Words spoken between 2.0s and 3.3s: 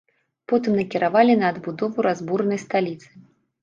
разбуранай сталіцы.